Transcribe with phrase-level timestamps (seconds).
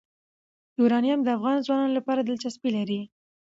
[0.79, 3.01] یورانیم د افغان ځوانانو لپاره دلچسپي لري.